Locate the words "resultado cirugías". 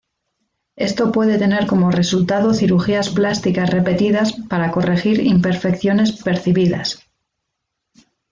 1.91-3.09